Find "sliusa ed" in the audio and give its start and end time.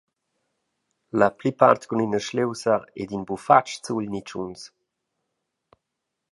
2.27-3.09